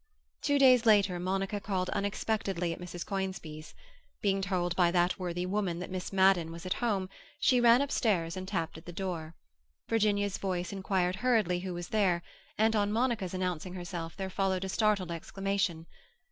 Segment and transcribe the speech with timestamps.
[0.41, 3.05] Two days later Monica called unexpectedly at Mrs.
[3.05, 3.75] Conisbee's.
[4.19, 7.07] Being told by that worthy woman that Miss Madden was at home,
[7.39, 9.35] she ran upstairs and tapped at the door.
[9.87, 12.23] Virginia's voice inquired hurriedly who was there,
[12.57, 15.85] and on Monica's announcing herself there followed a startled exclamation.